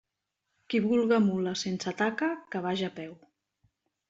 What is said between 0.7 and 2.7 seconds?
Qui vulga mula sense taca, que